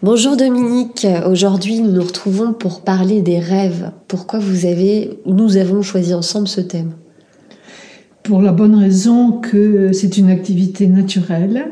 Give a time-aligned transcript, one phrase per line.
[0.00, 3.90] Bonjour Dominique, aujourd'hui nous nous retrouvons pour parler des rêves.
[4.06, 6.92] Pourquoi vous avez, nous avons choisi ensemble ce thème?
[8.22, 11.66] Pour la bonne raison que c'est une activité naturelle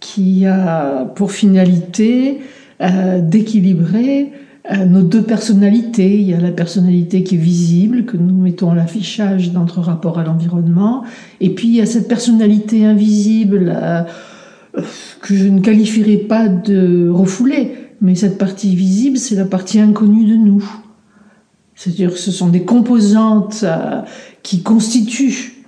[0.00, 2.40] qui a pour finalité
[2.80, 4.32] euh, d'équilibrer
[4.72, 6.18] euh, nos deux personnalités.
[6.18, 9.80] Il y a la personnalité qui est visible, que nous mettons à l'affichage dans notre
[9.80, 11.04] rapport à l'environnement,
[11.40, 13.72] et puis il y a cette personnalité invisible.
[13.74, 14.02] Euh,
[15.20, 20.24] que je ne qualifierais pas de refoulée, mais cette partie visible, c'est la partie inconnue
[20.24, 20.68] de nous.
[21.76, 24.00] C'est-à-dire que ce sont des composantes euh,
[24.42, 25.64] qui constituent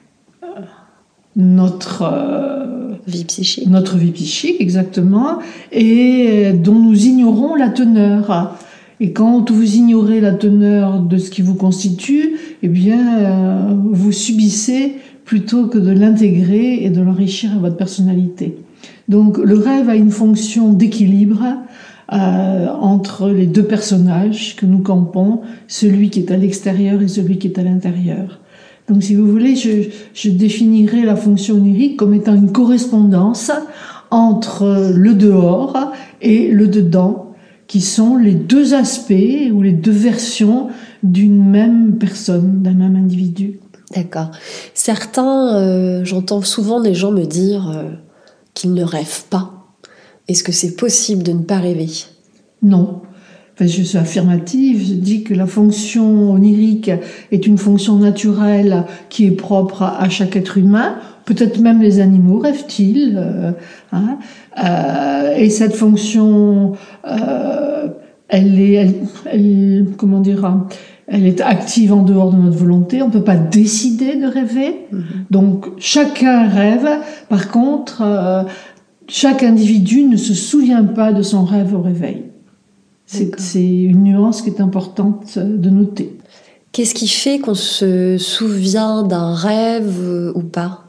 [1.37, 3.69] notre vie psychique.
[3.69, 5.39] Notre vie psychique, exactement,
[5.71, 8.57] et dont nous ignorons la teneur.
[9.01, 14.95] Et quand vous ignorez la teneur de ce qui vous constitue, eh bien, vous subissez
[15.27, 18.57] plutôt que de l'intégrer et de l'enrichir à votre personnalité.
[19.09, 21.43] Donc le rêve a une fonction d'équilibre
[22.13, 27.39] euh, entre les deux personnages que nous campons, celui qui est à l'extérieur et celui
[27.39, 28.41] qui est à l'intérieur.
[28.89, 33.51] Donc si vous voulez, je, je définirais la fonction onirique comme étant une correspondance
[34.13, 37.26] entre le dehors et le dedans,
[37.67, 40.69] qui sont les deux aspects ou les deux versions
[41.03, 43.61] d'une même personne, d'un même individu.
[43.95, 44.31] D'accord.
[44.75, 47.91] Certains, euh, j'entends souvent des gens me dire, euh,
[48.55, 49.53] qu'il ne rêve pas
[50.29, 51.89] Est-ce que c'est possible de ne pas rêver?
[52.63, 53.03] Non.
[53.55, 56.91] Enfin, je suis affirmative, je dis que la fonction onirique
[57.31, 60.99] est une fonction naturelle qui est propre à chaque être humain.
[61.27, 63.17] Peut-être même les animaux rêvent-ils.
[63.19, 63.51] Euh,
[63.93, 64.19] hein
[64.65, 66.75] euh, et cette fonction,
[67.05, 67.89] euh,
[68.29, 68.95] elle est,
[69.27, 70.49] elle, comment dire,
[71.09, 74.87] elle est active en dehors de notre volonté, on ne peut pas décider de rêver.
[74.93, 75.03] Mhm.
[75.31, 76.89] Donc chacun rêve,
[77.29, 78.47] par contre,
[79.09, 82.23] chaque individu ne se souvient pas de son rêve au réveil.
[83.07, 86.17] C'est une nuance qui est importante de noter.
[86.71, 90.86] Qu'est-ce qui fait qu'on se souvient d'un rêve ou pas?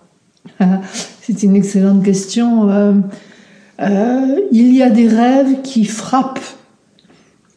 [1.22, 2.70] C'est une excellente question.
[2.70, 6.40] Euh, il y a des rêves qui frappent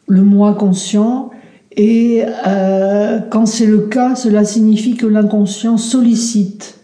[0.07, 1.31] le moi conscient
[1.77, 6.79] et euh, quand c'est le cas, cela signifie que l'inconscient sollicite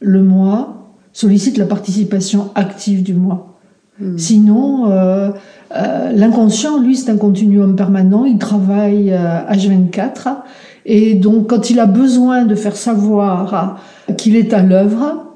[0.00, 3.58] le moi, sollicite la participation active du moi.
[4.00, 4.18] Hmm.
[4.18, 5.30] Sinon, euh,
[5.76, 10.38] euh, l'inconscient, lui, c'est un continuum permanent, il travaille H24,
[10.86, 13.80] et donc quand il a besoin de faire savoir
[14.16, 15.31] qu'il est à l'œuvre,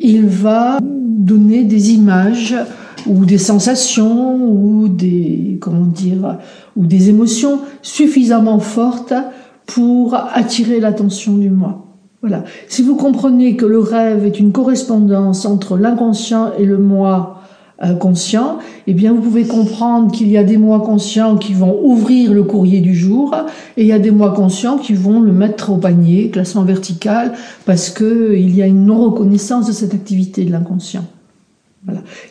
[0.00, 2.56] il va donner des images
[3.06, 6.38] ou des sensations ou des comment dire
[6.76, 9.14] ou des émotions suffisamment fortes
[9.66, 11.86] pour attirer l'attention du moi.
[12.22, 12.44] Voilà.
[12.68, 17.39] Si vous comprenez que le rêve est une correspondance entre l'inconscient et le moi
[17.98, 22.32] conscient, eh bien vous pouvez comprendre qu'il y a des moi conscients qui vont ouvrir
[22.32, 23.34] le courrier du jour
[23.76, 27.32] et il y a des moi conscients qui vont le mettre au panier, classement vertical,
[27.64, 31.04] parce que il y a une non reconnaissance de cette activité de l'inconscient.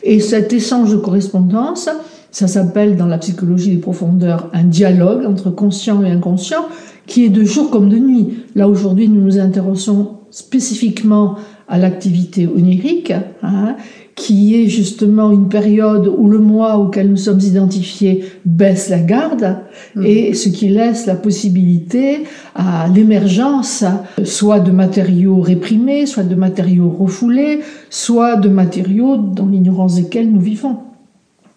[0.04, 1.88] Et cet échange de correspondance,
[2.30, 6.66] ça s'appelle dans la psychologie des profondeurs un dialogue entre conscient et inconscient
[7.06, 8.44] qui est de jour comme de nuit.
[8.54, 11.34] Là aujourd'hui, nous nous intéressons spécifiquement
[11.70, 13.76] à l'activité onirique, hein,
[14.16, 19.58] qui est justement une période où le moi auquel nous sommes identifiés baisse la garde
[19.94, 20.04] mm.
[20.04, 23.84] et ce qui laisse la possibilité à l'émergence
[24.24, 30.40] soit de matériaux réprimés, soit de matériaux refoulés, soit de matériaux dans l'ignorance desquels nous
[30.40, 30.78] vivons.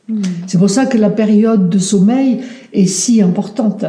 [0.08, 0.22] Mm.
[0.46, 2.42] C'est pour ça que la période de sommeil
[2.72, 3.86] est si importante.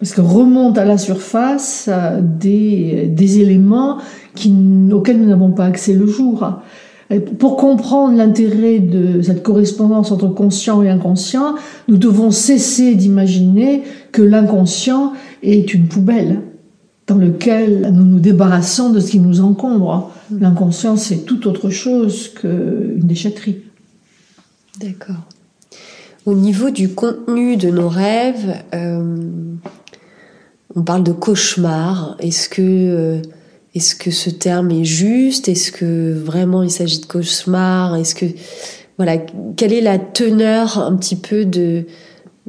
[0.00, 3.98] Parce que remonte à la surface euh, des, des éléments
[4.34, 4.54] qui,
[4.92, 6.60] auxquels nous n'avons pas accès le jour.
[7.38, 11.56] Pour comprendre l'intérêt de cette correspondance entre conscient et inconscient,
[11.88, 13.82] nous devons cesser d'imaginer
[14.12, 16.40] que l'inconscient est une poubelle
[17.08, 20.12] dans laquelle nous nous débarrassons de ce qui nous encombre.
[20.30, 23.58] L'inconscient, c'est tout autre chose qu'une déchetterie.
[24.80, 25.26] D'accord.
[26.26, 29.16] Au niveau du contenu de nos rêves, euh,
[30.76, 32.16] on parle de cauchemar.
[32.20, 33.22] Est-ce que euh,
[33.74, 35.48] est-ce que ce terme est juste?
[35.48, 37.96] Est-ce que vraiment il s'agit de cauchemar?
[37.96, 38.26] Est-ce que
[38.96, 39.18] voilà,
[39.56, 41.86] quelle est la teneur un petit peu de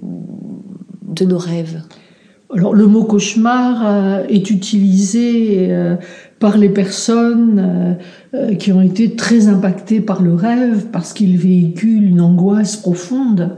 [0.01, 1.81] de nos rêves?
[2.53, 5.95] Alors le mot cauchemar euh, est utilisé euh,
[6.39, 7.97] par les personnes
[8.33, 13.57] euh, qui ont été très impactées par le rêve parce qu'il véhicule une angoisse profonde,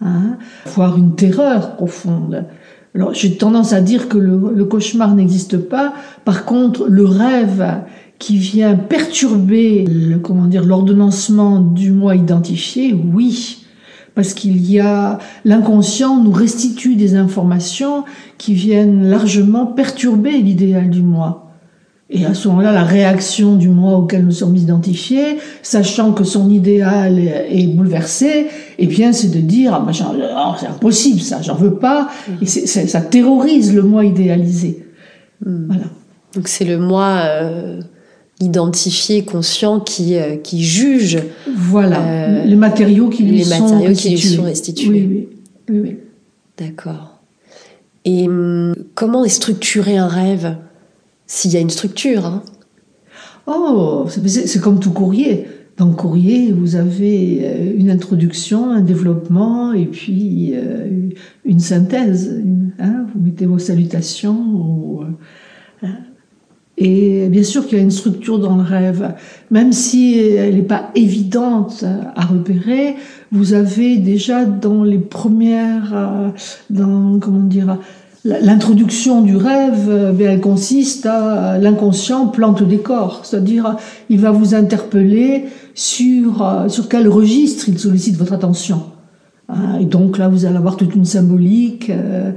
[0.00, 2.46] hein, voire une terreur profonde.
[2.94, 5.94] Alors j'ai tendance à dire que le, cauchemar n'existe pas.
[6.24, 7.82] Par contre, le rêve
[8.18, 13.64] qui vient perturber le, comment dire, l'ordonnancement du moi identifié, oui.
[14.14, 18.04] Parce qu'il y a, l'inconscient nous restitue des informations
[18.38, 21.49] qui viennent largement perturber l'idéal du moi.
[22.12, 26.50] Et à ce moment-là, la réaction du moi auquel nous sommes identifiés, sachant que son
[26.50, 28.46] idéal est bouleversé,
[28.78, 29.92] eh bien, c'est de dire, ah, ben,
[30.36, 32.08] oh, c'est impossible ça, j'en veux pas.
[32.42, 34.84] Et ça terrorise le moi idéalisé.
[35.44, 35.66] Hmm.
[35.66, 35.84] Voilà.
[36.34, 37.80] Donc c'est le moi euh,
[38.40, 41.18] identifié, conscient, qui, euh, qui juge.
[41.56, 44.88] Voilà, euh, les matériaux qui lui, les sont, matériaux qui lui sont restitués.
[44.88, 45.28] Oui,
[45.68, 45.80] oui.
[45.80, 45.96] oui,
[46.58, 47.20] D'accord.
[48.04, 50.56] Et hum, comment est structuré un rêve?
[51.30, 52.26] S'il y a une structure.
[52.26, 52.42] Hein.
[53.46, 55.46] Oh, c'est comme tout courrier.
[55.76, 61.08] Dans le courrier, vous avez euh, une introduction, un développement et puis euh,
[61.44, 62.42] une synthèse.
[62.80, 63.06] Hein.
[63.14, 65.02] vous mettez vos salutations.
[65.02, 65.98] Euh, hein.
[66.76, 69.14] et bien sûr qu'il y a une structure dans le rêve,
[69.52, 71.84] même si elle n'est pas évidente
[72.16, 72.96] à repérer.
[73.30, 76.34] Vous avez déjà dans les premières,
[76.70, 77.78] dans comment dire,
[78.22, 83.76] L'introduction du rêve, euh, elle consiste à l'inconscient plante des corps, c'est-à-dire
[84.10, 88.82] il va vous interpeller sur euh, sur quel registre il sollicite votre attention.
[89.48, 92.32] Hein, et donc là, vous allez avoir toute une symbolique euh,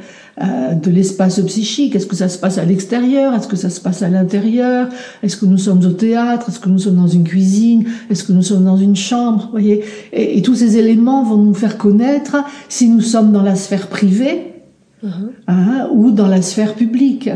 [0.74, 1.95] de l'espace psychique.
[1.97, 3.33] Est-ce que ça se passe à l'extérieur?
[3.33, 4.88] Est-ce que ça se passe à l'intérieur?
[5.21, 6.47] Est-ce que nous sommes au théâtre?
[6.47, 7.83] Est-ce que nous sommes dans une cuisine?
[8.09, 9.50] Est-ce que nous sommes dans une chambre?
[9.51, 9.83] Voyez?
[10.13, 12.38] Et tous ces éléments vont nous faire connaître
[12.69, 14.52] si nous sommes dans la sphère privée
[15.47, 17.29] Hein, ou dans la sphère publique.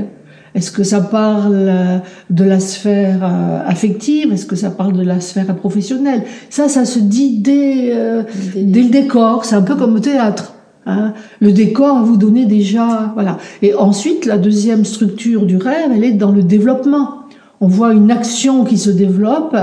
[0.55, 4.31] Est-ce que ça parle de la sphère euh, affective?
[4.33, 6.23] Est-ce que ça parle de la sphère professionnelle?
[6.49, 8.23] Ça, ça se dit dès, euh,
[8.55, 9.45] dès le décor.
[9.45, 10.53] C'est un peu comme au théâtre.
[10.85, 11.13] Hein.
[11.41, 13.37] Le décor, vous donnez déjà, voilà.
[13.61, 17.23] Et ensuite, la deuxième structure du rêve, elle est dans le développement.
[17.59, 19.55] On voit une action qui se développe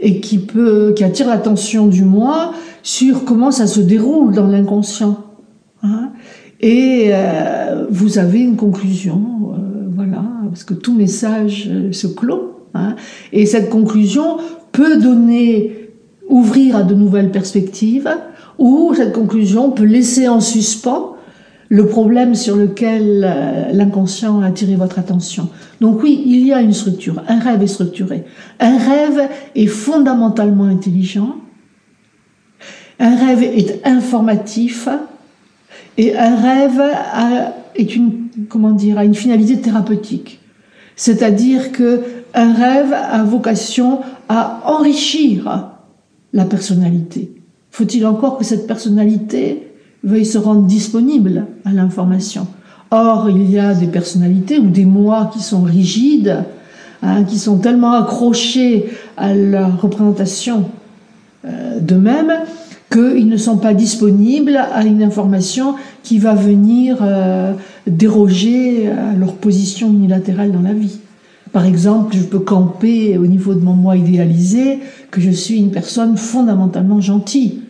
[0.00, 5.18] et qui peut, qui attire l'attention du moi sur comment ça se déroule dans l'inconscient.
[5.82, 6.10] Hein
[6.62, 9.20] et euh, vous avez une conclusion,
[9.52, 12.68] euh, voilà, parce que tout message euh, se clôt.
[12.74, 12.94] Hein,
[13.32, 14.38] et cette conclusion
[14.70, 15.90] peut donner,
[16.28, 18.08] ouvrir à de nouvelles perspectives,
[18.58, 21.16] ou cette conclusion peut laisser en suspens
[21.68, 23.20] le problème sur lequel
[23.72, 25.48] l'inconscient a attiré votre attention.
[25.80, 27.22] Donc oui, il y a une structure.
[27.28, 28.24] Un rêve est structuré.
[28.60, 31.36] Un rêve est fondamentalement intelligent.
[33.00, 34.86] Un rêve est informatif.
[35.98, 40.40] Et un rêve a, est une, comment dire, a une finalité thérapeutique.
[40.96, 42.00] C'est-à-dire que
[42.34, 45.68] un rêve a vocation à enrichir
[46.32, 47.32] la personnalité.
[47.70, 49.68] Faut-il encore que cette personnalité
[50.02, 52.46] veuille se rendre disponible à l'information?
[52.90, 56.44] Or, il y a des personnalités ou des moi qui sont rigides,
[57.02, 60.66] hein, qui sont tellement accrochés à leur représentation
[61.46, 62.32] euh, d'eux-mêmes
[62.92, 67.52] qu'ils ne sont pas disponibles à une information qui va venir euh,
[67.86, 70.98] déroger à leur position unilatérale dans la vie.
[71.52, 74.80] Par exemple, je peux camper au niveau de mon moi idéalisé
[75.10, 77.60] que je suis une personne fondamentalement gentille.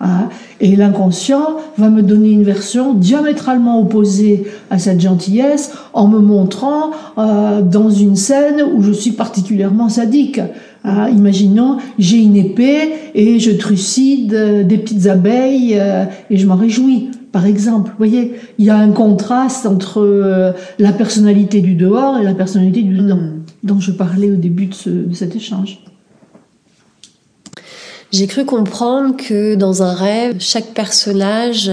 [0.00, 0.28] Hein,
[0.60, 6.90] et l'inconscient va me donner une version diamétralement opposée à cette gentillesse en me montrant
[7.18, 10.40] euh, dans une scène où je suis particulièrement sadique.
[10.84, 16.46] Ah, imaginons, j'ai une épée et je trucide euh, des petites abeilles euh, et je
[16.46, 17.90] m'en réjouis, par exemple.
[17.90, 22.34] Vous voyez, il y a un contraste entre euh, la personnalité du dehors et la
[22.34, 23.42] personnalité du dedans, hmm.
[23.64, 25.80] dont je parlais au début de, cet échange.
[28.12, 31.70] J'ai cru comprendre que dans un rêve, chaque personnage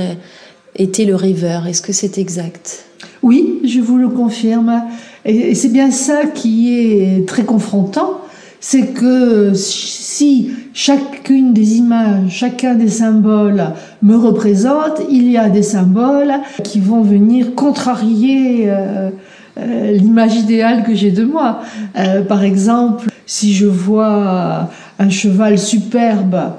[0.75, 1.67] était le rêveur.
[1.67, 2.85] Est-ce que c'est exact?
[3.21, 4.83] Oui, je vous le confirme.
[5.23, 8.19] Et c'est bien ça qui est très confrontant
[8.67, 13.63] c'est que si chacune des images, chacun des symboles
[14.01, 19.11] me représente, il y a des symboles qui vont venir contrarier euh,
[19.59, 21.59] euh, l'image idéale que j'ai de moi.
[21.95, 26.53] Euh, par exemple, si je vois un cheval superbe,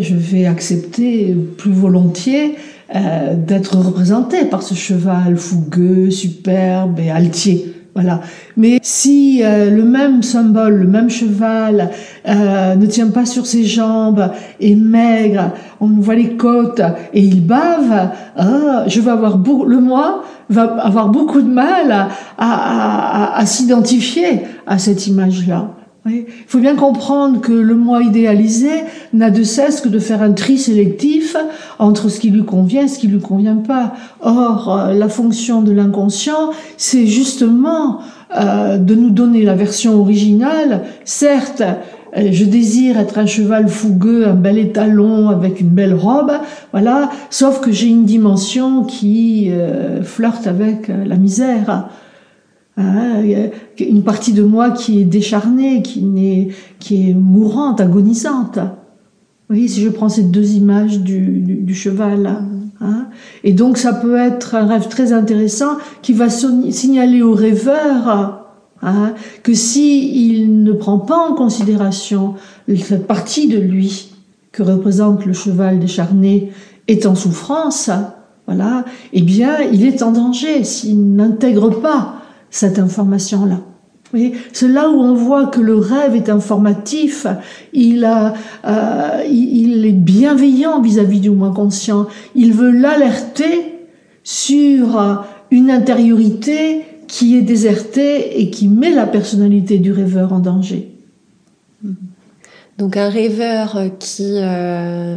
[0.00, 2.54] je vais accepter plus volontiers
[2.92, 7.74] d'être représenté par ce cheval fougueux, superbe et altier.
[7.94, 8.20] Voilà.
[8.56, 11.90] Mais si euh, le même symbole, le même cheval
[12.28, 16.82] euh, ne tient pas sur ses jambes, est maigre, on voit les côtes
[17.12, 22.08] et il bave, ah, je vais avoir le moi va avoir beaucoup de mal
[22.38, 25.73] à, s'identifier à cette image-là.
[26.06, 28.68] Il faut bien comprendre que le moi idéalisé
[29.14, 31.34] n'a de cesse que de faire un tri sélectif
[31.78, 33.94] entre ce qui lui convient et ce qui lui convient pas.
[34.20, 38.00] Or, euh, la fonction de l'inconscient, c'est justement
[38.36, 40.82] euh, de nous donner la version originale.
[41.04, 41.62] Certes,
[42.16, 46.32] euh, je désire être un cheval fougueux, un bel étalon avec une belle robe,
[46.72, 47.10] voilà.
[47.30, 51.88] Sauf que j'ai une dimension qui euh, flirte avec euh, la misère.
[52.76, 53.22] Hein,
[53.78, 56.00] une partie de moi qui est décharnée, qui,
[56.90, 58.58] est, mourante, agonisante.
[58.58, 62.38] Vous voyez, si je prends ces deux images du, cheval.
[62.80, 63.06] Hein,
[63.44, 68.44] et donc ça peut être un rêve très intéressant qui va signaler au rêveur
[68.86, 72.34] Hein, que si il ne prend pas en considération
[72.68, 74.12] cette partie de lui
[74.52, 76.52] que représente le cheval décharné
[76.86, 77.88] est en souffrance,
[78.46, 82.16] voilà, eh bien, il est en danger s'il n'intègre pas
[82.54, 83.58] cette information-là.
[84.52, 87.26] C'est là où on voit que le rêve est informatif,
[87.72, 92.06] il, euh, est bienveillant vis-à-vis -vis du moi conscient,
[92.36, 93.74] il veut l'alerter
[94.22, 100.92] sur une intériorité qui est déserté et qui met la personnalité du rêveur en danger.
[102.78, 105.16] Donc un rêveur qui euh,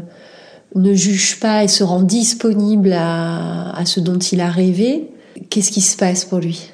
[0.73, 5.11] ne juge pas et se rend disponible à, ce dont il a rêvé,
[5.51, 6.71] qu'est-ce qui se passe pour lui?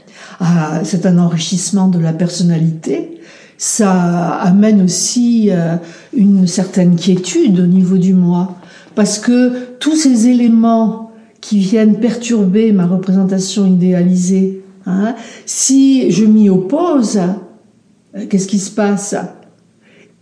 [0.83, 3.21] C'est un enrichissement de la personnalité.
[3.57, 3.91] Ça
[4.35, 5.75] amène aussi euh,
[6.13, 8.55] une certaine quiétude au niveau du moi.
[8.95, 15.15] Parce que tous ces éléments qui viennent perturber ma représentation idéalisée Hein?
[15.45, 17.19] Si je m'y oppose,
[18.29, 19.15] qu'est-ce qui se passe?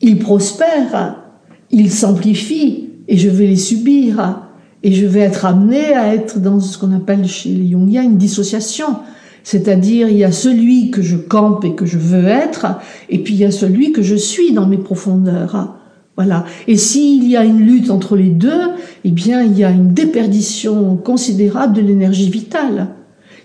[0.02, 1.24] Il prospère,
[1.70, 4.48] il s'amplifie et je vais les subir.
[4.84, 8.18] Et je vais être amené à être dans ce qu'on appelle chez les Jungiens une
[8.18, 8.98] dissociation.
[9.44, 12.68] C'est-à-dire, il y a celui que je campe et que je veux être,
[13.10, 15.76] et puis il y a celui que je suis dans mes profondeurs.
[16.16, 16.46] Voilà.
[16.68, 18.72] Et s'il y a une lutte entre les deux,
[19.04, 22.90] eh bien, il y a une déperdition considérable de l'énergie vitale.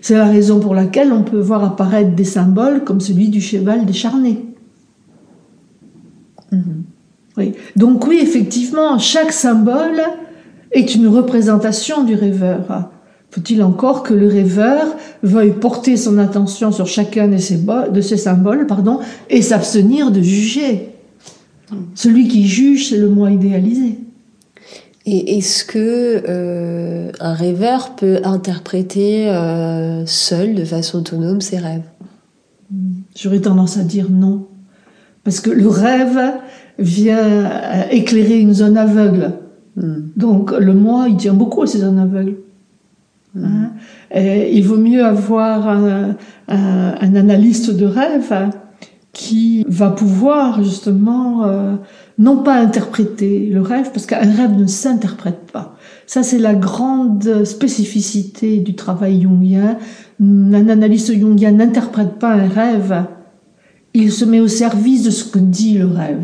[0.01, 3.85] C'est la raison pour laquelle on peut voir apparaître des symboles comme celui du cheval
[3.85, 4.45] décharné.
[6.51, 6.83] Mhm.
[7.37, 7.53] Oui.
[7.75, 10.01] Donc oui, effectivement, chaque symbole
[10.71, 12.89] est une représentation du rêveur.
[13.37, 14.83] Faut-il encore que le rêveur
[15.21, 17.59] veuille porter son attention sur chacun de ces,
[17.93, 18.97] de ces symboles pardon,
[19.29, 20.89] et s'abstenir de juger?
[21.93, 23.99] Celui qui juge, c'est le moi idéalisé.
[25.05, 31.85] Et est-ce que euh, un rêveur peut interpréter euh, seul, de façon autonome, ses rêves?
[33.15, 34.47] J'aurais tendance à dire non,
[35.23, 36.19] parce que le rêve
[36.79, 39.33] vient euh, éclairer une zone aveugle.
[39.75, 40.07] Hmm.
[40.15, 42.37] Donc le moi, il tient beaucoup à ces zones aveugles.
[43.43, 43.71] Hein
[44.15, 46.15] il vaut mieux avoir un,
[46.47, 48.33] analyste de rêve
[49.13, 51.45] qui va pouvoir justement
[52.17, 55.75] non pas interpréter le rêve, parce qu'un rêve ne s'interprète pas.
[56.05, 59.77] Ça, c'est la grande spécificité du travail jungien.
[60.21, 63.05] Un analyste jungien n'interprète pas un rêve,
[63.93, 66.23] il se met au service de ce que dit le rêve,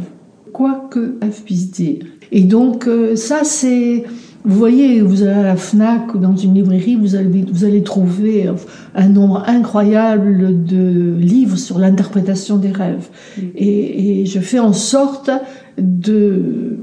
[0.51, 2.05] quoi que rêve puisse dire.
[2.32, 4.03] Et donc, euh, ça, c'est...
[4.45, 7.81] Vous voyez, vous allez à la FNAC ou dans une librairie, vous allez, vous allez
[7.81, 8.50] trouver
[8.93, 13.07] un nombre incroyable de livres sur l'interprétation des rêves.
[13.55, 15.29] Et, et je fais en sorte
[15.77, 16.79] de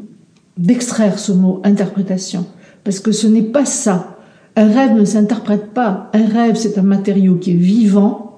[0.57, 2.45] d'extraire ce mot interprétation,
[2.85, 4.19] parce que ce n'est pas ça.
[4.57, 6.11] Un rêve ne s'interprète pas.
[6.13, 8.31] Un rêve, c'est un matériau qui est vivant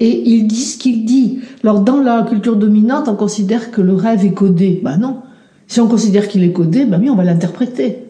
[0.00, 1.40] et il dit ce qu'il dit.
[1.62, 4.80] Alors, dans la culture dominante, on considère que le rêve est codé.
[4.84, 5.22] Ben non.
[5.66, 8.03] Si on considère qu'il est codé, ben oui, on va l'interpréter.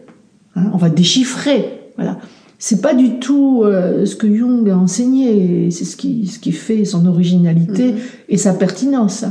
[0.55, 1.91] Hein, on va déchiffrer.
[1.95, 2.17] Voilà.
[2.57, 5.69] C'est pas du tout euh, ce que Jung a enseigné.
[5.71, 8.29] C'est ce qui, ce qui fait son originalité mm-hmm.
[8.29, 9.25] et sa pertinence.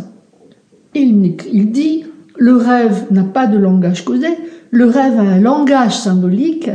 [0.94, 2.04] Il, il dit
[2.36, 4.28] le rêve n'a pas de langage causé,
[4.70, 6.70] le rêve a un langage symbolique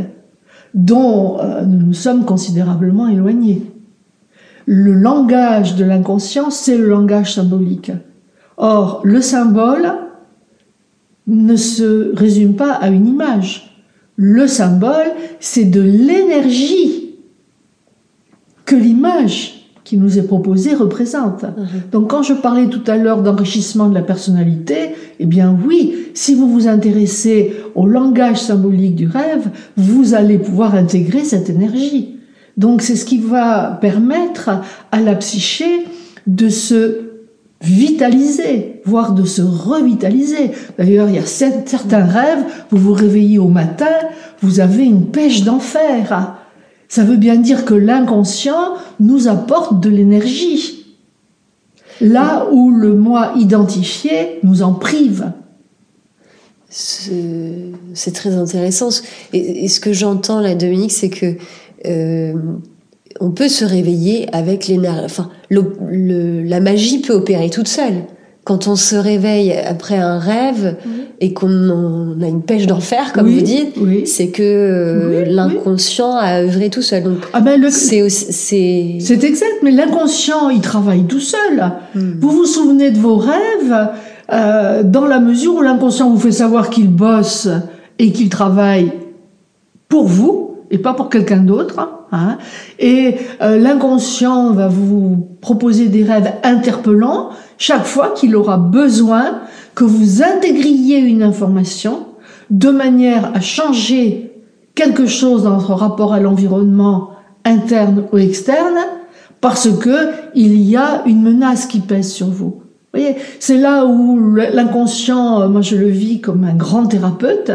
[0.73, 3.63] dont euh, nous nous sommes considérablement éloignés.
[4.65, 7.91] Le langage de l'inconscient, c'est le langage symbolique.
[8.57, 9.91] Or, le symbole
[11.27, 13.68] ne se résume pas à une image.
[14.21, 17.15] Le symbole, c'est de l'énergie
[18.65, 21.43] que l'image qui nous est proposé représente.
[21.43, 21.67] Mhm.
[21.93, 24.89] Donc quand je parlais tout à l'heure d'enrichissement de la personnalité,
[25.21, 30.75] eh bien oui, si vous vous intéressez au langage symbolique du rêve, vous allez pouvoir
[30.75, 32.17] intégrer cette énergie.
[32.57, 34.49] Donc c'est ce qui va permettre
[34.91, 35.85] à la psyché
[36.27, 37.08] de se
[37.61, 40.51] vitaliser, voire de se revitaliser.
[40.77, 43.85] D'ailleurs, il y a certains rêves, vous vous réveillez au matin,
[44.41, 46.35] vous avez une pêche d'enfer.
[46.87, 50.95] Ça veut bien dire que l'inconscient nous apporte de l'énergie.
[52.01, 55.31] Là où le moi identifié nous en prive.
[56.69, 58.89] C'est très intéressant.
[59.33, 61.35] Et, ce que j'entends là, Dominique, c'est que
[61.85, 62.33] euh,
[63.19, 65.03] on peut se réveiller avec l'énergie.
[65.03, 68.05] Enfin, la magie peut opérer toute seule.
[68.45, 70.77] Quand on se réveille après un rêve
[71.19, 73.75] et qu'on a une pêche d'enfer, comme vous dites,
[74.05, 77.03] c'est que euh, l'inconscient a œuvré tout seul.
[77.33, 81.73] ah ben c'est c'est exact, mais l'inconscient il travaille tout seul.
[81.93, 82.13] Hmm.
[82.19, 83.89] Vous vous souvenez de vos rêves
[84.31, 87.47] euh, dans la mesure où l'inconscient vous fait savoir qu'il bosse
[87.99, 88.93] et qu'il travaille
[89.89, 91.98] pour vous et pas pour quelqu'un d'autre.
[92.11, 92.37] Hein.
[92.79, 99.41] Et euh, l'inconscient va vous proposer des rêves interpellants chaque fois qu'il aura besoin
[99.75, 102.07] que vous intégriez une information
[102.49, 104.31] de manière à changer
[104.75, 107.11] quelque chose dans votre rapport à l'environnement
[107.45, 108.77] interne ou externe
[109.41, 112.61] parce que il y a une menace qui pèse sur vous.
[112.91, 117.51] Vous voyez, c'est là où l'inconscient, euh, moi je le vis comme un grand thérapeute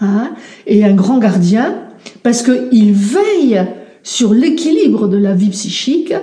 [0.00, 0.30] hein,
[0.66, 1.74] et un grand gardien
[2.22, 3.66] parce qu'il veille
[4.06, 6.14] sur l'équilibre de la vie psychique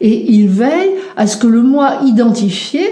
[0.00, 2.82] et il veille à ce que le moi identifié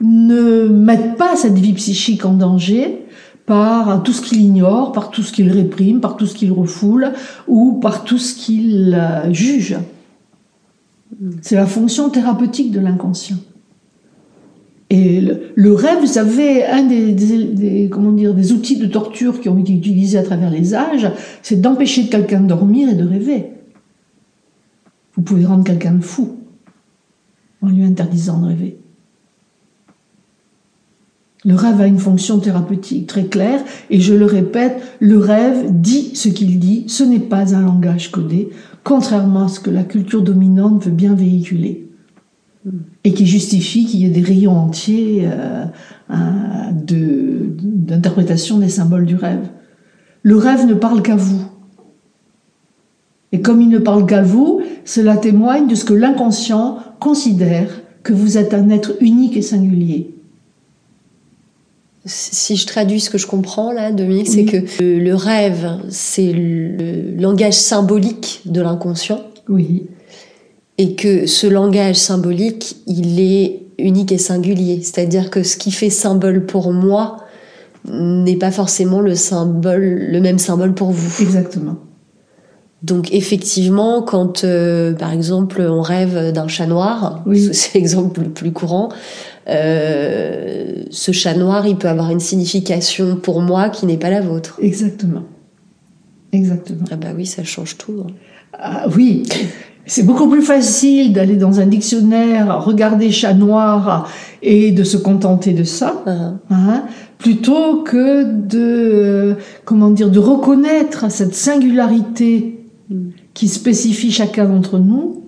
[0.00, 3.06] ne mette pas cette vie psychique en danger
[3.46, 7.12] par tout ce qu'il ignore, par tout ce qu'il réprime, par tout ce qu'il refoule
[7.46, 9.76] ou par tout ce qu'il euh, juge.
[11.40, 13.38] C'est la fonction thérapeutique de l'inconscient.
[14.90, 15.20] Et
[15.54, 19.74] le, rêve, vous savez, un des, comment dire, des outils de torture qui ont été
[19.74, 21.10] utilisés à travers les âges,
[21.42, 23.50] c'est d'empêcher quelqu'un de dormir et de rêver.
[25.14, 26.38] Vous pouvez rendre quelqu'un de fou
[27.60, 28.78] en lui interdisant de rêver.
[31.44, 36.14] Le rêve a une fonction thérapeutique très claire, et je le répète, le rêve dit
[36.14, 38.48] ce qu'il dit, ce n'est pas un langage codé,
[38.84, 41.87] contrairement à ce que la culture dominante veut bien véhiculer
[43.04, 45.64] et qui justifie qu'il y ait des rayons entiers euh,
[46.10, 49.48] d'interprétation des symboles du rêve.
[50.22, 51.42] Le rêve ne parle qu'à vous.
[53.32, 58.12] Et comme il ne parle qu'à vous, cela témoigne de ce que l'inconscient considère que
[58.12, 60.14] vous êtes un être unique et singulier.
[62.06, 67.20] Si je traduis ce que je comprends là, Dominique, c'est que le rêve, c'est le
[67.20, 69.20] langage symbolique de l'inconscient.
[69.48, 69.88] Oui
[70.78, 74.80] et que ce langage symbolique, il est unique et singulier.
[74.82, 77.18] C'est-à-dire que ce qui fait symbole pour moi
[77.84, 81.22] n'est pas forcément le symbole, le même symbole pour vous.
[81.22, 81.76] Exactement.
[82.82, 88.52] Donc effectivement, quand euh, par exemple on rêve d'un chat noir, c'est l'exemple le plus
[88.52, 88.90] courant,
[89.48, 94.20] euh, ce chat noir, il peut avoir une signification pour moi qui n'est pas la
[94.20, 94.58] vôtre.
[94.62, 95.24] Exactement.
[96.32, 96.84] Exactement.
[96.90, 98.04] Ah bah oui, ça change tout.
[98.06, 98.12] Hein.
[98.52, 99.24] Ah, oui,
[99.88, 104.08] c'est beaucoup plus facile d'aller dans un dictionnaire, regarder chat noir
[104.42, 106.32] et de se contenter de ça, uh-huh.
[106.50, 106.82] hein,
[107.16, 112.66] plutôt que de, comment dire, de reconnaître cette singularité
[113.34, 115.22] qui spécifie chacun d'entre nous,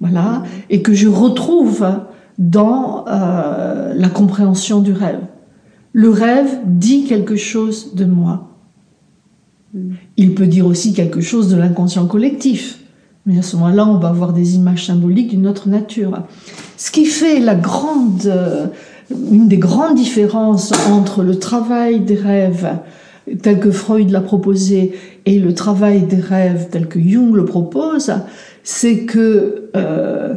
[0.00, 1.86] voilà, et que je retrouve
[2.38, 5.20] dans euh, la compréhension du rêve.
[5.92, 8.50] Le rêve dit quelque chose de moi.
[9.72, 9.92] Mm.
[10.18, 12.85] Il peut dire aussi quelque chose de l'inconscient collectif.
[13.26, 16.22] Mais à ce moment-là, on va avoir des images symboliques d'une autre nature.
[16.76, 18.66] Ce qui fait la grande, euh,
[19.10, 22.78] une des grandes différences entre le travail des rêves
[23.42, 24.92] tel que Freud l'a proposé
[25.24, 28.12] et le travail des rêves tel que Jung le propose,
[28.62, 30.34] c'est que euh,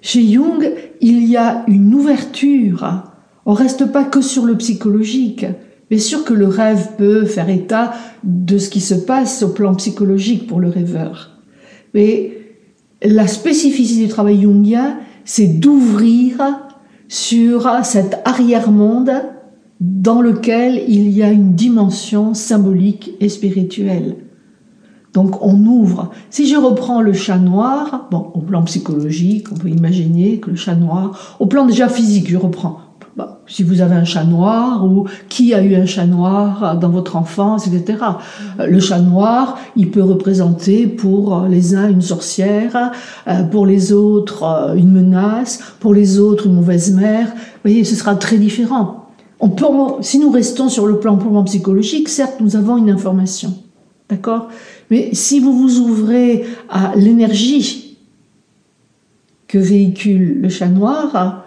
[0.00, 0.72] chez Jung,
[1.02, 3.04] il y a une ouverture.
[3.44, 5.44] On reste pas que sur le psychologique.
[5.90, 7.92] Bien sûr que le rêve peut faire état
[8.24, 11.39] de ce qui se passe au plan psychologique pour le rêveur.
[11.94, 12.32] Mais
[13.02, 16.40] la spécificité du travail jungien, c'est d'ouvrir
[17.08, 19.10] sur cet arrière-monde
[19.80, 24.16] dans lequel il y a une dimension symbolique et spirituelle.
[25.12, 26.10] Donc on ouvre.
[26.28, 30.56] Si je reprends le chat noir, bon, au plan psychologique, on peut imaginer que le
[30.56, 32.78] chat noir, au plan déjà physique, je reprends.
[33.50, 37.16] Si vous avez un chat noir ou qui a eu un chat noir dans votre
[37.16, 37.98] enfance, etc.
[38.64, 42.92] Le chat noir, il peut représenter pour les uns une sorcière,
[43.26, 47.26] euh, pour les autres euh, une menace, pour les autres une mauvaise mère.
[47.26, 49.08] Vous voyez, ce sera très différent.
[49.40, 49.66] On peut,
[50.02, 53.54] si nous restons sur le plan purement psychologique, certes, nous avons une information.
[54.08, 54.48] D'accord?
[54.90, 57.96] Mais si vous vous ouvrez à l'énergie
[59.48, 61.39] que véhicule le chat noir,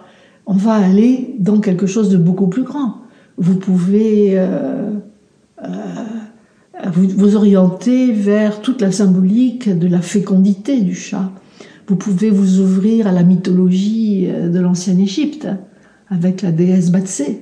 [0.46, 2.98] on va aller dans quelque chose de beaucoup plus grand.
[3.38, 4.90] Vous pouvez euh,
[5.62, 5.68] euh,
[6.92, 11.30] vous, orienter vers toute la symbolique de la fécondité du chat.
[11.86, 15.48] Vous pouvez vous ouvrir à la mythologie euh, de l'ancienne Égypte
[16.10, 17.40] avec la déesse Batsé.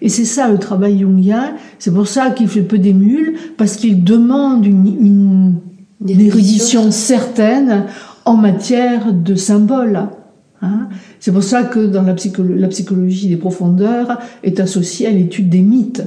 [0.00, 1.54] Et c'est ça le travail jungien.
[1.78, 5.54] C'est pour ça qu'il fait peu d'émules, parce qu'il demande une, une,
[6.08, 7.84] une érudition certaine
[8.24, 10.08] en matière de symboles.
[10.62, 10.88] Hein.
[11.20, 16.02] C'est pour ça que dans la, psychologie des profondeurs est associée à l'étude des mythes,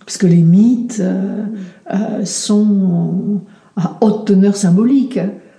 [0.00, 1.44] parce que les mythes euh,
[1.92, 3.40] euh, sont
[3.76, 5.18] à haute teneur symbolique.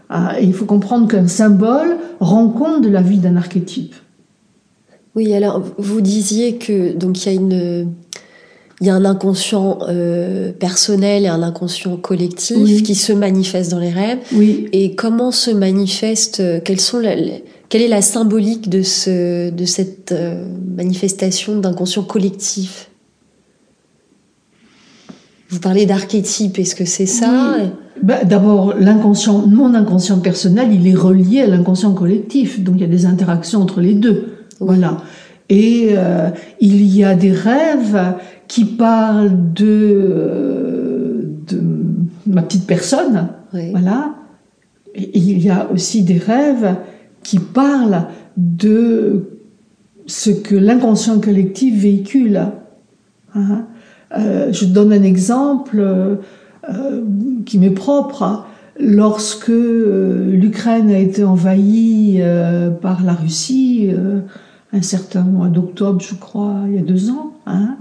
[0.10, 3.96] Ah, il faut comprendre qu'un symbole rend compte de la vie d'un archétype.
[5.16, 7.94] Oui, alors vous disiez que donc il y a une
[8.82, 13.80] il y a un inconscient euh, personnel et un inconscient collectif qui se manifeste dans
[13.80, 14.20] les rêves.
[14.34, 14.68] Oui.
[14.74, 17.02] Et comment se manifeste euh, Quelles sont
[17.70, 22.90] quelle est la symbolique de ce de cette euh, manifestation d'inconscient collectif?
[25.50, 26.60] Vous parlez d'archétype.
[26.60, 27.56] Est-ce que c'est ça?
[28.04, 32.60] Bah, D'abord, l'inconscient, mon inconscient personnel, il est relié à l'inconscient collectif.
[32.60, 34.36] Donc il y a des interactions entre les deux.
[34.60, 34.98] Voilà.
[35.50, 38.16] Et euh, il y a des rêves
[38.56, 41.62] qui parlent de, euh, de
[42.26, 43.28] ma petite personne.
[43.52, 44.16] Voilà.
[44.94, 46.78] Et il y a aussi des rêves
[47.22, 48.06] qui parlent
[48.38, 49.26] de
[50.06, 52.44] ce que l'inconscient collectif véhicule.
[53.34, 53.66] Hein.
[54.18, 55.86] Euh, je donne un exemple
[57.46, 58.46] qui m'est propre.
[58.80, 62.22] Lorsque l'Ukraine a été envahie
[62.82, 63.90] par la Russie,
[64.72, 67.76] un certain mois d'octobre, je crois, il y a deux ans, hein,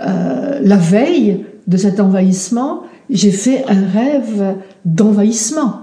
[0.00, 5.80] euh, la veille de cet envahissement, j'ai fait un rêve d'envahissement.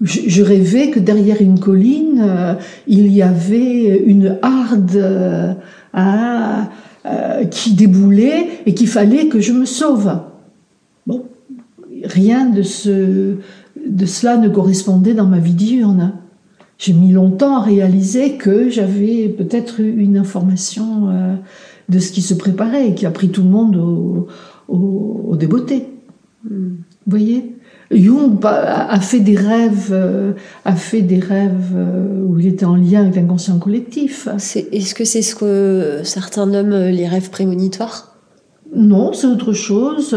[0.00, 2.54] Je, rêvais que derrière une colline, euh,
[2.86, 5.54] il y avait une harde euh,
[5.94, 6.68] hein,
[7.50, 10.18] qui déboulait et qu'il fallait que je me sauve.
[11.06, 11.24] Bon,
[12.04, 13.36] rien de, ce,
[13.86, 16.12] de cela ne correspondait dans ma vie diurne
[16.76, 21.08] j'ai mis longtemps à réaliser que j'avais peut-être eu une information
[21.88, 24.28] de ce qui se préparait et qui a pris tout le monde au,
[24.68, 25.88] au, débeauté.
[26.44, 27.56] Vous voyez?
[27.90, 30.32] Jung a fait des rêves, euh,
[30.64, 34.26] a fait des rêves euh, où il était en lien avec l'inconscient collectif.
[34.72, 38.16] Est-ce que c'est ce que certains nomment les rêves prémonitoires?
[38.74, 40.14] Non, c'est autre chose.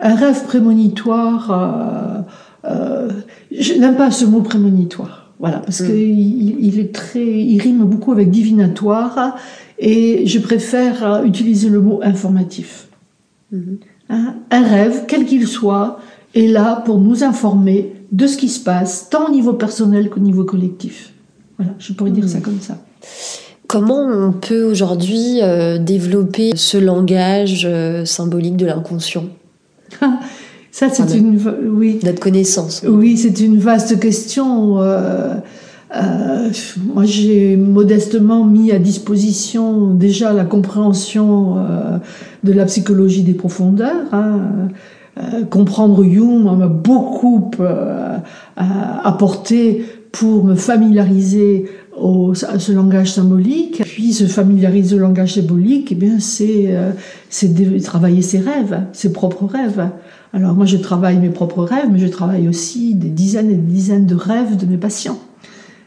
[0.00, 2.24] un rêve prémonitoire,
[2.64, 5.17] je n'aime pas ce mot prémonitoire.
[5.40, 5.86] Voilà, parce mm.
[5.86, 9.36] qu'il il est très, il rime beaucoup avec divinatoire
[9.78, 12.88] et je préfère utiliser le mot informatif.
[13.54, 13.76] Mm-hmm.
[14.10, 14.34] Hein?
[14.50, 16.00] Un rêve, quel qu'il soit,
[16.34, 20.20] est là pour nous informer de ce qui se passe, tant au niveau personnel qu'au
[20.20, 21.12] niveau collectif.
[21.58, 22.42] Voilà, je pourrais dire ça mm.
[22.42, 22.78] comme ça.
[23.66, 29.26] Comment on peut aujourd'hui euh, développer ce langage euh, symbolique de l'inconscient?
[30.70, 31.40] Ça, c'est une.
[31.70, 31.98] Oui.
[32.04, 32.84] Notre connaissance.
[32.86, 34.80] Oui, c'est une vaste question.
[34.80, 35.34] Euh,
[35.96, 36.50] euh,
[36.94, 41.98] moi, j'ai modestement mis à disposition déjà la compréhension euh,
[42.44, 43.96] de la psychologie des profondeurs.
[44.12, 44.40] Hein.
[45.50, 47.50] comprendre Jung m'a beaucoup
[48.56, 51.66] apporté pour me familiariser
[52.34, 53.82] ce langage symbolique.
[53.84, 56.74] Puis se familiariser au langage symbolique, eh bien, c'est
[57.30, 59.90] c'est travailler ses rêves, ses propres rêves.
[60.32, 63.72] Alors moi, je travaille mes propres rêves, mais je travaille aussi des dizaines et des
[63.72, 65.18] dizaines de rêves de mes patients.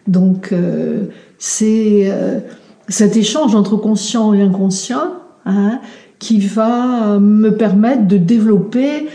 [0.08, 1.06] Donc euh,
[1.38, 2.40] c'est euh,
[2.88, 5.14] cet échange entre conscient et inconscient
[5.46, 5.80] hein,
[6.20, 9.08] qui va me permettre de développer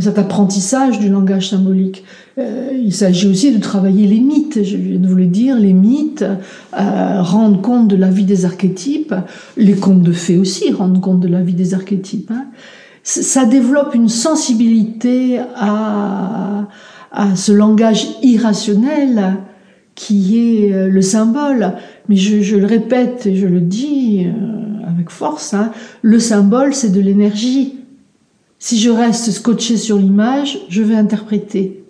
[0.00, 2.04] cet apprentissage du langage symbolique.
[2.38, 5.72] Euh, il s'agit aussi de travailler les mythes, je viens de vous le dire, les
[5.72, 6.24] mythes
[6.72, 9.14] rendent compte de la vie des archétypes,
[9.56, 12.30] les contes de fées aussi rendent compte de la vie des archétypes.
[12.30, 12.46] Hein
[13.02, 16.68] ça développe une sensibilité à,
[17.34, 19.38] ce langage irrationnel
[19.96, 21.72] qui est euh, le symbole.
[22.08, 26.92] Mais je, le répète et je le dis euh, avec force, hein, le symbole c'est
[26.92, 27.79] de l'énergie.
[28.60, 31.82] Si je reste scotché sur l'image, je vais interpréter.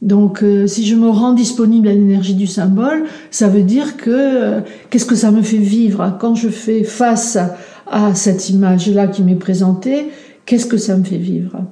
[0.00, 4.60] Donc, euh, si je me rends disponible à l'énergie du symbole, ça veut dire que
[4.90, 6.16] qu'est-ce que ça me fait vivre?
[6.18, 7.38] Quand je fais face
[7.86, 10.08] à cette image-là qui m'est présentée,
[10.46, 11.56] qu'est-ce que ça me fait vivre?
[11.56, 11.66] Hein?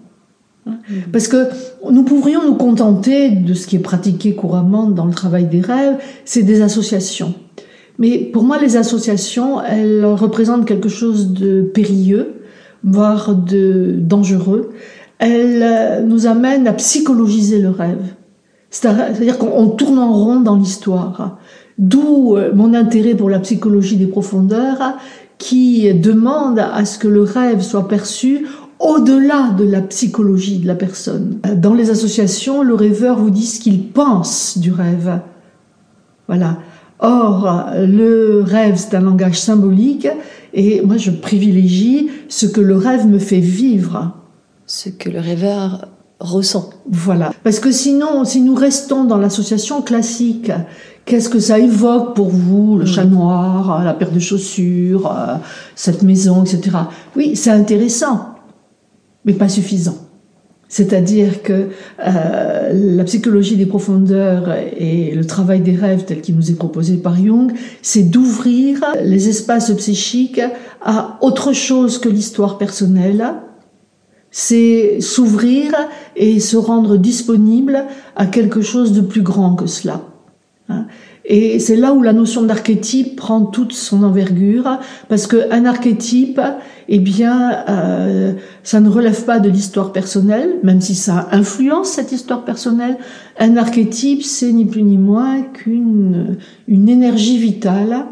[0.67, 1.11] Mm.
[1.11, 1.49] parce que
[1.91, 5.97] nous pourrions nous contenter de ce qui est pratiqué couramment dans le travail des rêves,
[6.27, 7.35] c'est des associations.
[7.99, 12.40] Mais pour moi, les associations, elles représentent quelque chose de périlleux,
[12.85, 14.71] voire de dangereux.
[15.19, 18.15] Elles euh, nous amènent à psychologiser le rêve.
[18.71, 21.39] C'est-à-dire qu'on tourne en rond dans l'histoire.
[21.79, 24.97] D'où euh, mon intérêt pour la psychologie des profondeurs,
[25.39, 28.47] qui demande à ce que le rêve soit perçu
[28.79, 31.39] au-delà de la psychologie de la personne.
[31.57, 35.21] Dans les associations, le rêveur vous dit ce qu'il pense du rêve.
[36.29, 36.59] Voilà.
[36.99, 40.07] Or, le rêve, c'est un langage symbolique,
[40.55, 44.15] et moi, je privilégie ce que le rêve me fait vivre.
[44.67, 45.89] Ce que le rêveur
[46.21, 46.71] ressent.
[46.89, 47.33] Voilà.
[47.43, 50.53] Parce que sinon, si nous restons dans l'association classique,
[51.07, 55.37] qu'est-ce que ça évoque pour vous Le chat noir, la paire de chaussures, euh,
[55.75, 56.77] cette maison, etc.
[57.17, 58.35] Oui, c'est intéressant,
[59.25, 59.97] mais pas suffisant.
[60.71, 61.67] C'est-à-dire que
[61.99, 66.97] euh, la psychologie des profondeurs et le travail des rêves tel qu'il nous est proposé
[66.97, 67.53] par Jung,
[67.83, 70.41] c'est d'ouvrir les espaces psychiques
[70.81, 73.35] à autre chose que l'histoire personnelle,
[74.31, 75.73] c'est s'ouvrir
[76.15, 80.03] et se rendre disponible à quelque chose de plus grand que cela.
[81.33, 86.41] Et c'est là où la notion d'archétype prend toute son envergure, parce qu'un archétype,
[86.89, 88.33] eh bien, euh,
[88.65, 92.99] ça ne relève pas de l'histoire personnelle, même si ça influence cette histoire personnelle.
[93.39, 98.07] Un archétype, c'est ni plus ni moins qu'une une énergie vitale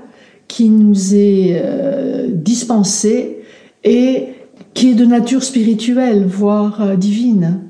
[0.47, 3.41] qui nous est euh, dispensée
[3.83, 4.29] et
[4.75, 7.63] qui est de nature spirituelle, voire euh, divine.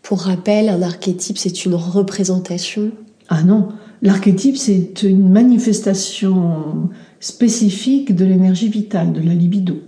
[0.00, 2.92] Pour rappel, un archétype, c'est une représentation
[3.30, 3.68] Ah non,
[4.02, 6.90] l'archétype, c'est une manifestation
[7.20, 9.78] spécifique de l'énergie vitale, de la libido.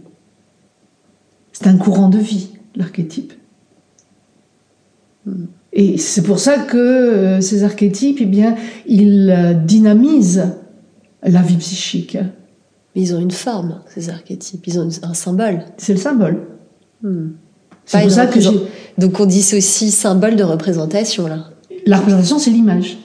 [1.52, 3.32] C'est un courant de vie, l'archétype.
[5.72, 8.54] Et c'est pour ça que euh, ces archétypes, eh bien,
[8.86, 10.54] ils euh, dynamisent
[11.22, 12.18] la vie psychique.
[12.94, 14.66] Mais ils ont une forme, ces archétypes.
[14.66, 15.64] Ils ont un symbole.
[15.78, 16.46] C'est le symbole.
[17.02, 17.30] Hmm.
[17.86, 18.38] C'est pour ça que.
[18.98, 21.48] Donc on dissocie symbole de représentation là.
[21.86, 22.98] La représentation, c'est l'image.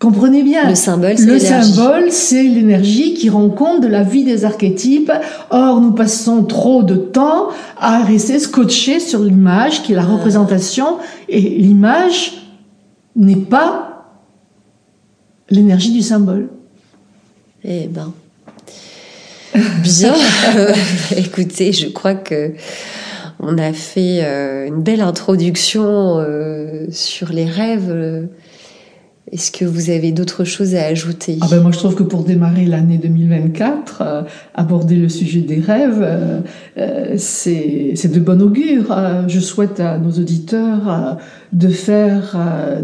[0.00, 0.66] Comprenez bien.
[0.66, 5.12] Le symbole, c'est Le symbole, c'est l'énergie qui rend compte de la vie des archétypes.
[5.50, 10.12] Or, nous passons trop de temps à rester scotché sur l'image, qui est la ah.
[10.12, 10.96] représentation,
[11.28, 12.32] et l'image
[13.14, 14.14] n'est pas
[15.50, 16.48] l'énergie du symbole.
[17.62, 18.14] Eh ben.
[19.82, 20.14] Bien.
[21.16, 22.54] Écoutez, je crois que
[23.38, 28.28] on a fait euh, une belle introduction euh, sur les rêves.
[29.32, 31.38] Est-ce que vous avez d'autres choses à ajouter?
[31.40, 34.22] Ah ben Moi, je trouve que pour démarrer l'année 2024, euh,
[34.54, 36.04] aborder le sujet des rêves,
[37.16, 38.96] c'est de bon augure.
[39.28, 41.18] je souhaite à nos auditeurs
[41.52, 42.36] de faire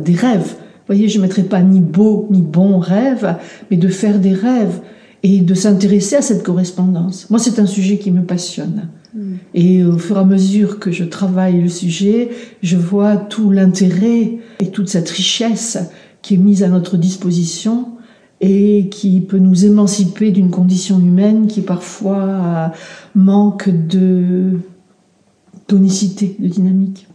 [0.05, 0.55] des rêves
[0.87, 3.37] voyez, je ne mettrai pas ni beau ni bon rêve,
[3.71, 4.81] mais de faire des rêves
[5.23, 7.29] et de s'intéresser à cette correspondance.
[7.31, 8.89] Moi, c'est un sujet qui me passionne.
[9.15, 9.35] Mm.
[9.55, 12.31] Et au fur et à mesure que je travaille le sujet,
[12.63, 15.79] je vois tout l'intérêt et toute cette richesse
[16.27, 17.87] qui est mise à notre disposition
[18.41, 22.73] et qui peut nous émanciper d'une condition humaine qui parfois
[23.15, 24.59] manque de
[25.69, 27.07] tonicité, de dynamique.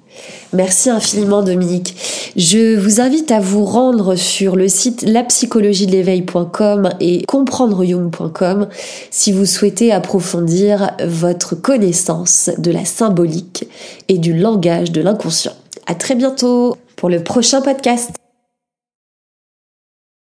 [0.53, 1.93] Merci infiniment Dominique.
[2.37, 8.69] Je vous invite à vous rendre sur le site lapsychologie-de-l'éveil.com et comprendre-jung.com
[9.09, 13.67] si vous souhaitez approfondir votre connaissance de la symbolique
[14.07, 15.53] et du langage de l'inconscient.
[15.85, 18.20] À très bientôt pour le prochain podcast.